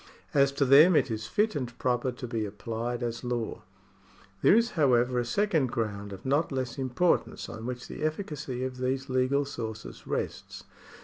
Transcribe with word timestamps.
As 0.33 0.51
to 0.53 0.65
them, 0.65 0.95
it 0.95 1.11
is 1.11 1.27
fit 1.27 1.55
and 1.55 1.77
proper 1.77 2.11
to 2.11 2.27
be 2.27 2.43
applied 2.43 3.03
as 3.03 3.23
law. 3.23 3.61
There 4.41 4.55
is, 4.55 4.71
however, 4.71 5.19
a 5.19 5.25
second 5.25 5.67
ground 5.67 6.11
of 6.11 6.25
not 6.25 6.51
less 6.51 6.79
importance 6.79 7.47
on 7.47 7.67
which 7.67 7.87
the 7.87 8.01
efficacy 8.01 8.63
of 8.63 8.77
these 8.77 9.09
legal 9.09 9.45
sources 9.45 10.07
rests. 10.07 10.63